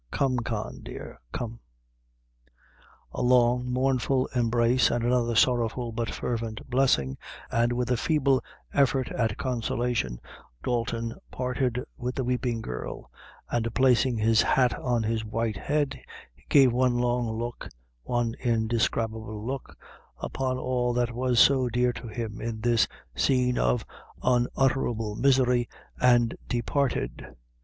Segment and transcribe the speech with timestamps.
[0.09, 1.59] Come, Con dear, come."
[3.11, 7.19] A long mournful embrace, and another sorrowful but fervent blessing,
[7.51, 8.43] and with a feeble
[8.73, 10.19] effort at consolation,
[10.63, 13.11] Dalton parted with the weeping girl;
[13.51, 16.01] and placing his hat on his white head,
[16.33, 17.69] he gave one long look
[18.01, 19.77] one indescribable look
[20.17, 23.85] upon all that was so dear to him in this scene of
[24.23, 27.23] unutterable misery, and departed.